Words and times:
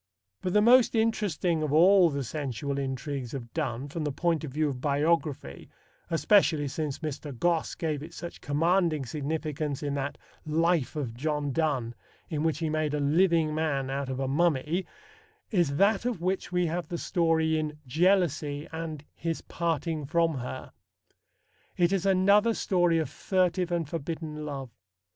But 0.41 0.53
the 0.53 0.63
most 0.63 0.95
interesting 0.95 1.61
of 1.61 1.71
all 1.71 2.09
the 2.09 2.23
sensual 2.23 2.79
intrigues 2.79 3.35
of 3.35 3.53
Donne, 3.53 3.87
from 3.87 4.03
the 4.03 4.11
point 4.11 4.43
of 4.43 4.49
view 4.51 4.67
of 4.69 4.81
biography, 4.81 5.69
especially 6.09 6.67
since 6.67 6.97
Mr. 7.05 7.31
Gosse 7.37 7.75
gave 7.75 8.01
it 8.01 8.15
such 8.15 8.41
commanding 8.41 9.05
significance 9.05 9.83
in 9.83 9.93
that 9.93 10.17
Life 10.43 10.95
of 10.95 11.13
John 11.13 11.51
Donne 11.51 11.93
in 12.31 12.41
which 12.41 12.57
he 12.57 12.67
made 12.67 12.95
a 12.95 12.99
living 12.99 13.53
man 13.53 13.91
out 13.91 14.09
of 14.09 14.19
a 14.19 14.27
mummy, 14.27 14.87
is 15.51 15.75
that 15.75 16.03
of 16.03 16.19
which 16.19 16.51
we 16.51 16.65
have 16.65 16.87
the 16.87 16.97
story 16.97 17.59
in 17.59 17.77
Jealousy 17.85 18.67
and 18.71 19.05
His 19.13 19.41
Parting 19.43 20.07
from 20.07 20.39
Her. 20.39 20.71
It 21.77 21.93
is 21.93 22.07
another 22.07 22.55
story 22.55 22.97
of 22.97 23.07
furtive 23.07 23.71
and 23.71 23.87
forbidden 23.87 24.47
love. 24.47 24.71